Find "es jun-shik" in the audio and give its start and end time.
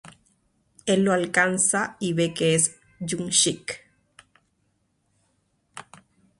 2.55-3.81